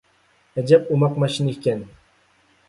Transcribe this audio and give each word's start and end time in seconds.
ئەجەب 0.61 0.89
ئوماق 0.95 1.19
ماشىنا 1.25 1.53
ئىكەن. 1.55 1.85